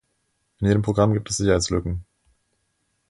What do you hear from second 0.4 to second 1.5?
In jedem Programm gibt es